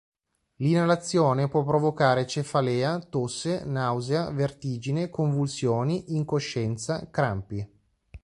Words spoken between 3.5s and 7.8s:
nausea, vertigine, convulsioni, incoscienza, crampi.